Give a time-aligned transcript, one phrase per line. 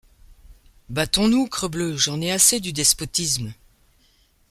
[0.89, 1.95] Battons-nous, crebleu!
[1.95, 3.53] j’en ai assez du despotisme.